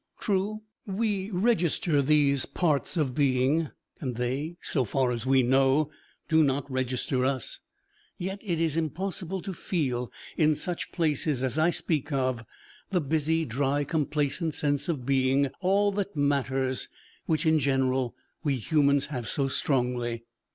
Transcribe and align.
True, 0.19 0.63
we 0.87 1.29
register 1.29 2.01
these 2.01 2.47
parts 2.47 2.97
of 2.97 3.13
being, 3.13 3.69
and 3.99 4.15
they 4.15 4.57
so 4.59 4.83
far 4.83 5.11
as 5.11 5.27
we 5.27 5.43
know 5.43 5.91
do 6.27 6.43
not 6.43 6.67
register 6.71 7.23
us; 7.23 7.59
yet 8.17 8.39
it 8.43 8.59
is 8.59 8.75
impossible 8.75 9.41
to 9.43 9.53
feel, 9.53 10.11
in 10.35 10.55
such 10.55 10.91
places 10.91 11.43
as 11.43 11.59
I 11.59 11.69
speak 11.69 12.11
of, 12.11 12.43
the 12.89 12.99
busy, 12.99 13.45
dry, 13.45 13.83
complacent 13.83 14.55
sense 14.55 14.89
of 14.89 15.05
being 15.05 15.49
all 15.59 15.91
that 15.91 16.15
matters, 16.17 16.89
which 17.27 17.45
in 17.45 17.59
general 17.59 18.15
we 18.43 18.55
humans 18.55 19.05
have 19.13 19.29
so 19.29 19.47
strongly. 19.47 20.23